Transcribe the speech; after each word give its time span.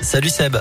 Salut 0.00 0.30
Seb. 0.30 0.56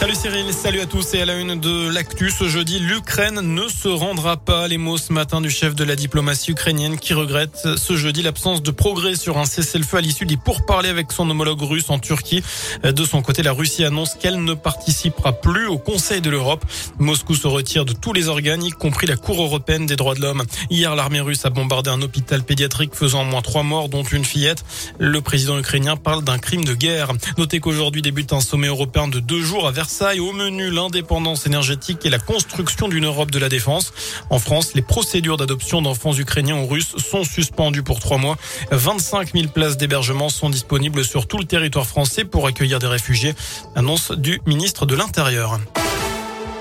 Salut 0.00 0.14
Cyril, 0.14 0.50
salut 0.54 0.80
à 0.80 0.86
tous 0.86 1.12
et 1.12 1.20
à 1.20 1.26
la 1.26 1.34
une 1.34 1.60
de 1.60 1.90
l'actu 1.90 2.30
ce 2.30 2.48
jeudi, 2.48 2.78
l'Ukraine 2.78 3.42
ne 3.42 3.68
se 3.68 3.88
rendra 3.88 4.38
pas. 4.38 4.66
Les 4.66 4.78
mots 4.78 4.96
ce 4.96 5.12
matin 5.12 5.42
du 5.42 5.50
chef 5.50 5.74
de 5.74 5.84
la 5.84 5.94
diplomatie 5.94 6.52
ukrainienne 6.52 6.98
qui 6.98 7.12
regrette 7.12 7.68
ce 7.76 7.96
jeudi 7.96 8.22
l'absence 8.22 8.62
de 8.62 8.70
progrès 8.70 9.14
sur 9.14 9.36
un 9.36 9.44
cessez-le-feu 9.44 9.98
à 9.98 10.00
l'issue 10.00 10.24
des 10.24 10.38
pourparlers 10.38 10.88
avec 10.88 11.12
son 11.12 11.28
homologue 11.28 11.60
russe 11.60 11.90
en 11.90 11.98
Turquie. 11.98 12.42
De 12.82 13.04
son 13.04 13.20
côté, 13.20 13.42
la 13.42 13.52
Russie 13.52 13.84
annonce 13.84 14.14
qu'elle 14.14 14.42
ne 14.42 14.54
participera 14.54 15.34
plus 15.34 15.66
au 15.66 15.76
Conseil 15.76 16.22
de 16.22 16.30
l'Europe. 16.30 16.64
Moscou 16.98 17.34
se 17.34 17.46
retire 17.46 17.84
de 17.84 17.92
tous 17.92 18.14
les 18.14 18.28
organes, 18.28 18.64
y 18.64 18.70
compris 18.70 19.06
la 19.06 19.16
Cour 19.16 19.42
européenne 19.42 19.84
des 19.84 19.96
droits 19.96 20.14
de 20.14 20.22
l'homme. 20.22 20.44
Hier, 20.70 20.96
l'armée 20.96 21.20
russe 21.20 21.44
a 21.44 21.50
bombardé 21.50 21.90
un 21.90 22.00
hôpital 22.00 22.42
pédiatrique 22.42 22.94
faisant 22.94 23.20
au 23.20 23.26
moins 23.26 23.42
trois 23.42 23.64
morts, 23.64 23.90
dont 23.90 24.04
une 24.04 24.24
fillette. 24.24 24.64
Le 24.98 25.20
président 25.20 25.58
ukrainien 25.58 25.96
parle 25.96 26.24
d'un 26.24 26.38
crime 26.38 26.64
de 26.64 26.72
guerre. 26.72 27.12
Notez 27.36 27.60
qu'aujourd'hui 27.60 28.00
débute 28.00 28.32
un 28.32 28.40
sommet 28.40 28.68
européen 28.68 29.06
de 29.06 29.20
deux 29.20 29.42
jours 29.42 29.68
à 29.68 29.72
Versailles. 29.72 29.89
Au 30.20 30.32
menu, 30.32 30.70
l'indépendance 30.70 31.46
énergétique 31.46 32.06
et 32.06 32.10
la 32.10 32.18
construction 32.18 32.88
d'une 32.88 33.04
Europe 33.04 33.30
de 33.30 33.38
la 33.38 33.48
défense. 33.48 33.92
En 34.30 34.38
France, 34.38 34.72
les 34.74 34.82
procédures 34.82 35.36
d'adoption 35.36 35.82
d'enfants 35.82 36.14
ukrainiens 36.14 36.58
ou 36.58 36.66
russes 36.66 36.96
sont 36.96 37.24
suspendues 37.24 37.82
pour 37.82 38.00
trois 38.00 38.16
mois. 38.16 38.36
25 38.70 39.32
000 39.32 39.48
places 39.48 39.76
d'hébergement 39.76 40.28
sont 40.28 40.48
disponibles 40.48 41.04
sur 41.04 41.26
tout 41.26 41.38
le 41.38 41.44
territoire 41.44 41.86
français 41.86 42.24
pour 42.24 42.46
accueillir 42.46 42.78
des 42.78 42.86
réfugiés. 42.86 43.34
Annonce 43.74 44.12
du 44.12 44.40
ministre 44.46 44.86
de 44.86 44.94
l'Intérieur. 44.94 45.58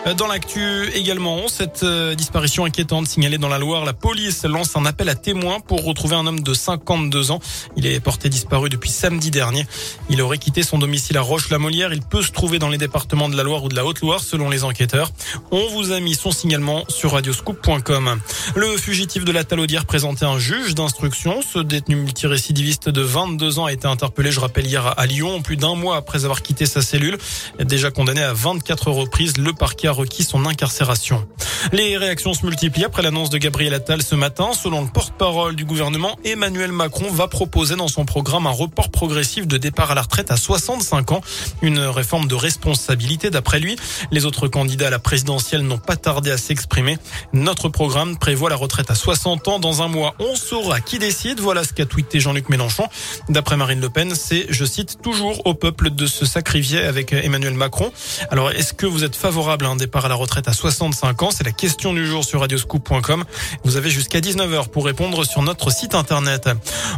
Dans 0.05 0.27
l'actu 0.27 0.89
également, 0.95 1.47
cette 1.49 1.83
euh, 1.83 2.15
disparition 2.15 2.63
inquiétante 2.63 3.05
signalée 3.05 3.37
dans 3.37 3.49
la 3.49 3.57
Loire, 3.57 3.83
la 3.83 3.93
police 3.93 4.43
lance 4.43 4.75
un 4.77 4.85
appel 4.85 5.09
à 5.09 5.13
témoins 5.13 5.59
pour 5.59 5.83
retrouver 5.83 6.15
un 6.15 6.25
homme 6.25 6.39
de 6.39 6.53
52 6.53 7.31
ans. 7.31 7.39
Il 7.75 7.85
est 7.85 7.99
porté 7.99 8.29
disparu 8.29 8.69
depuis 8.69 8.89
samedi 8.89 9.29
dernier. 9.29 9.67
Il 10.09 10.21
aurait 10.21 10.37
quitté 10.37 10.63
son 10.63 10.79
domicile 10.79 11.17
à 11.17 11.21
Roche-la-Molière. 11.21 11.93
Il 11.93 12.01
peut 12.01 12.23
se 12.23 12.31
trouver 12.31 12.59
dans 12.59 12.69
les 12.69 12.77
départements 12.77 13.27
de 13.27 13.35
la 13.35 13.43
Loire 13.43 13.63
ou 13.63 13.69
de 13.69 13.75
la 13.75 13.85
Haute-Loire 13.85 14.21
selon 14.21 14.49
les 14.49 14.63
enquêteurs. 14.63 15.11
On 15.51 15.67
vous 15.67 15.91
a 15.91 15.99
mis 15.99 16.15
son 16.15 16.31
signalement 16.31 16.85
sur 16.87 17.11
radioscoop.com. 17.11 18.19
Le 18.55 18.77
fugitif 18.77 19.25
de 19.25 19.31
la 19.33 19.43
Talaudière 19.43 19.85
présenté 19.85 20.25
un 20.25 20.39
juge 20.39 20.75
d'instruction. 20.75 21.41
Ce 21.41 21.59
détenu 21.59 21.97
multirécidiviste 21.97 22.89
de 22.89 23.01
22 23.01 23.59
ans 23.59 23.65
a 23.65 23.73
été 23.73 23.87
interpellé, 23.87 24.31
je 24.31 24.39
rappelle, 24.39 24.65
hier 24.65 24.97
à 24.97 25.05
Lyon, 25.05 25.41
plus 25.41 25.57
d'un 25.57 25.75
mois 25.75 25.97
après 25.97 26.23
avoir 26.23 26.41
quitté 26.41 26.65
sa 26.65 26.81
cellule. 26.81 27.17
Déjà 27.59 27.91
condamné 27.91 28.23
à 28.23 28.33
24 28.33 28.91
reprises, 28.91 29.37
le 29.37 29.51
parquet 29.53 29.88
a 29.89 29.91
requis 29.91 30.23
son 30.23 30.45
incarcération. 30.45 31.27
Les 31.73 31.97
réactions 31.97 32.33
se 32.33 32.45
multiplient 32.45 32.85
après 32.85 33.01
l'annonce 33.01 33.29
de 33.29 33.37
Gabriel 33.37 33.73
Attal 33.73 34.01
ce 34.01 34.15
matin. 34.15 34.51
Selon 34.53 34.81
le 34.81 34.87
porte-parole 34.87 35.55
du 35.55 35.65
gouvernement, 35.65 36.17
Emmanuel 36.23 36.71
Macron 36.71 37.11
va 37.11 37.27
proposer 37.27 37.75
dans 37.75 37.87
son 37.87 38.05
programme 38.05 38.47
un 38.47 38.51
report 38.51 38.89
progressif 38.89 39.47
de 39.47 39.57
départ 39.57 39.91
à 39.91 39.95
la 39.95 40.03
retraite 40.03 40.31
à 40.31 40.37
65 40.37 41.11
ans. 41.11 41.21
Une 41.61 41.79
réforme 41.79 42.27
de 42.27 42.35
responsabilité 42.35 43.29
d'après 43.29 43.59
lui. 43.59 43.75
Les 44.11 44.25
autres 44.25 44.47
candidats 44.47 44.87
à 44.87 44.89
la 44.89 44.99
présidentielle 44.99 45.63
n'ont 45.63 45.77
pas 45.79 45.97
tardé 45.97 46.31
à 46.31 46.37
s'exprimer. 46.37 46.97
Notre 47.33 47.67
programme 47.67 48.17
prévoit 48.17 48.49
la 48.49 48.55
retraite 48.55 48.91
à 48.91 48.95
60 48.95 49.47
ans. 49.47 49.59
Dans 49.59 49.81
un 49.81 49.87
mois, 49.87 50.15
on 50.19 50.35
saura 50.35 50.79
qui 50.81 50.99
décide. 50.99 51.39
Voilà 51.39 51.63
ce 51.63 51.73
qu'a 51.73 51.85
tweeté 51.85 52.19
Jean-Luc 52.19 52.49
Mélenchon. 52.49 52.87
D'après 53.27 53.57
Marine 53.57 53.81
Le 53.81 53.89
Pen, 53.89 54.13
c'est, 54.15 54.45
je 54.49 54.65
cite, 54.65 55.01
toujours 55.01 55.45
au 55.45 55.55
peuple 55.55 55.89
de 55.89 56.05
se 56.05 56.25
sacrifier 56.25 56.83
avec 56.83 57.11
Emmanuel 57.11 57.55
Macron. 57.55 57.91
Alors, 58.29 58.51
est-ce 58.51 58.73
que 58.73 58.85
vous 58.85 59.03
êtes 59.03 59.15
favorable 59.15 59.65
à 59.65 59.69
un 59.69 59.75
départ 59.79 60.05
à 60.05 60.09
la 60.09 60.15
retraite 60.15 60.47
à 60.47 60.53
65 60.53 61.23
ans 61.23 61.31
C'est 61.31 61.43
la 61.43 61.51
question 61.51 61.93
du 61.93 62.05
jour 62.05 62.23
sur 62.23 62.41
radioscoop.com. 62.41 63.23
Vous 63.63 63.77
avez 63.77 63.89
jusqu'à 63.89 64.19
19h 64.19 64.69
pour 64.69 64.85
répondre 64.85 65.25
sur 65.25 65.41
notre 65.41 65.71
site 65.71 65.95
internet. 65.95 66.49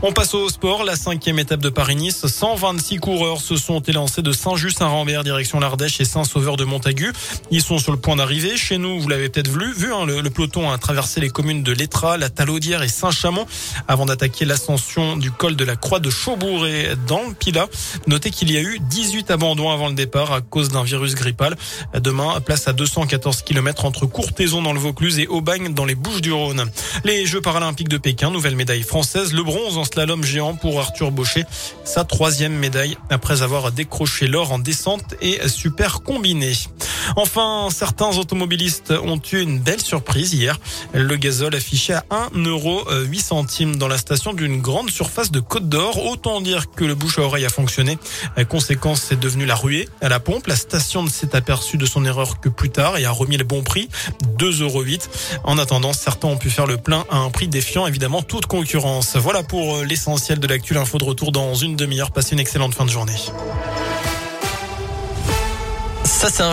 On 0.02 0.12
passe 0.12 0.34
au 0.34 0.50
sport. 0.50 0.84
La 0.84 0.96
cinquième 0.96 1.40
étape 1.40 1.62
de 1.62 1.70
Paris-Nice. 1.70 2.26
126 2.28 2.98
coureurs 2.98 3.40
se 3.40 3.56
sont 3.56 3.82
élancés 3.82 4.22
de 4.22 4.32
Saint-Just-Saint-Rambert 4.32 5.24
direction 5.24 5.60
l'Ardèche 5.60 6.02
et 6.02 6.06
Saint-Sauveur 6.06 6.58
de 6.58 6.66
Montagu. 6.66 7.14
Ils 7.52 7.62
sont 7.62 7.78
sur 7.78 7.92
le 7.92 7.98
point 7.98 8.16
d'arriver. 8.16 8.58
Chez 8.58 8.78
nous, 8.78 9.00
vous 9.00 9.08
l'avez 9.08 9.30
peut-être 9.30 9.50
vu, 9.50 9.74
vu 9.74 9.94
hein, 9.94 10.06
le, 10.06 10.30
peloton 10.30 10.70
a 10.72 10.78
traversé 10.78 11.22
les 11.22 11.30
communes 11.30 11.64
de 11.64 11.72
Létra, 11.72 12.18
la 12.18 12.30
Talaudière 12.30 12.84
et 12.84 12.88
Saint-Chamond 12.88 13.46
avant 13.88 14.06
d'attaquer 14.06 14.46
l'ascension 14.46 15.18
du 15.18 15.32
col 15.32 15.56
de 15.56 15.64
la 15.64 15.76
Croix 15.76 16.00
de 16.00 16.10
Chaubourg 16.10 16.66
dans 17.08 17.22
le. 17.22 17.36
Notez 18.08 18.32
qu'il 18.32 18.52
y 18.52 18.58
a 18.58 18.62
eu 18.62 18.80
18 18.80 19.32
abandons 19.32 19.70
avant 19.70 19.88
le 19.88 19.94
départ 19.94 20.32
à 20.32 20.42
cause 20.42 20.70
d'un 20.70 20.84
virus 20.84 21.16
grippal. 21.16 21.56
Demain, 21.94 22.40
place 22.42 22.68
à 22.68 22.71
214 22.74 23.42
km 23.42 23.86
entre 23.86 24.06
Courtaison 24.06 24.62
dans 24.62 24.74
le 24.74 24.80
Vaucluse 24.80 25.20
et 25.20 25.28
Aubagne 25.28 25.74
dans 25.74 25.86
les 25.86 25.96
Bouches-du-Rhône. 25.96 26.70
Les 27.04 27.26
Jeux 27.26 27.42
paralympiques 27.42 27.90
de 27.90 27.98
Pékin, 27.98 28.32
nouvelle 28.32 28.56
médaille 28.56 28.84
française, 28.84 29.34
le 29.34 29.44
bronze 29.44 29.78
en 29.78 29.84
slalom 29.84 30.24
géant 30.24 30.56
pour 30.56 30.80
Arthur 30.80 31.12
Baucher, 31.12 31.46
sa 31.84 32.04
troisième 32.04 32.54
médaille 32.54 32.98
après 33.10 33.42
avoir 33.42 33.72
décroché 33.72 34.28
l'or 34.28 34.52
en 34.52 34.60
descente 34.60 35.16
et 35.22 35.48
super 35.48 36.02
combiné. 36.02 36.54
Enfin, 37.16 37.70
certains 37.72 38.18
automobilistes 38.18 38.92
ont 38.92 39.20
eu 39.32 39.42
une 39.42 39.60
belle 39.60 39.82
surprise 39.82 40.34
hier. 40.34 40.60
Le 40.94 41.16
gazole 41.16 41.56
affiché 41.56 41.94
à 41.94 42.04
1,08 42.12 42.48
euro 42.48 42.86
dans 43.78 43.88
la 43.88 43.98
station 43.98 44.34
d'une 44.34 44.62
grande 44.62 44.90
surface 44.90 45.32
de 45.32 45.40
Côte 45.40 45.70
d'Or. 45.70 46.06
Autant 46.06 46.42
dire 46.42 46.72
que 46.72 46.84
le 46.84 46.96
bouche 46.96 47.20
à 47.20 47.22
oreille 47.22 47.46
a 47.46 47.50
fonctionné. 47.50 47.98
La 48.38 48.46
conséquence, 48.46 49.06
c'est 49.08 49.20
devenu 49.20 49.46
la 49.46 49.56
ruée 49.56 49.88
à 50.02 50.10
la 50.10 50.20
pompe. 50.20 50.48
La 50.48 50.56
station 50.56 51.04
ne 51.04 51.10
s'est 51.10 51.36
aperçue 51.36 51.78
de 51.78 51.86
son 51.86 52.06
erreur 52.06 52.40
que 52.40 52.50
plus 52.50 52.70
tard 52.70 52.98
et 52.98 53.06
a 53.06 53.12
remis 53.12 53.38
le 53.38 53.44
bon 53.44 53.64
prix, 53.64 53.90
2,08 54.38 54.62
euros. 54.62 54.84
En 55.44 55.58
attendant, 55.58 55.94
certains 55.94 56.28
ont 56.28 56.38
pu 56.38 56.50
faire 56.50 56.68
le 56.68 56.78
plein 56.78 57.06
à 57.10 57.18
un 57.18 57.30
prix 57.30 57.48
défiant 57.48 57.88
évidemment 57.88 58.22
toute 58.22 58.46
concurrence. 58.46 59.16
Voilà 59.16 59.44
pour 59.44 59.84
l'essentiel 59.84 60.40
de 60.40 60.48
l'actu. 60.48 60.78
Info 60.78 60.98
de 60.98 61.04
retour 61.04 61.32
dans 61.32 61.54
une 61.54 61.76
demi-heure. 61.76 62.12
Passez 62.12 62.34
une 62.34 62.40
excellente 62.40 62.74
fin 62.74 62.86
de 62.86 62.90
journée. 62.90 63.18
Ça, 66.04 66.30
c'est 66.30 66.44
un 66.44 66.50